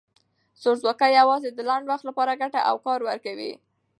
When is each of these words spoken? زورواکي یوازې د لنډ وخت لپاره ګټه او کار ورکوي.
زورواکي 0.61 1.09
یوازې 1.19 1.49
د 1.53 1.59
لنډ 1.69 1.85
وخت 1.87 2.03
لپاره 2.09 2.39
ګټه 2.41 2.59
او 2.69 2.75
کار 2.85 2.99
ورکوي. 3.09 3.51